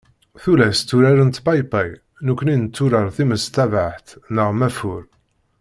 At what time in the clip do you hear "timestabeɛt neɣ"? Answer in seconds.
3.17-4.49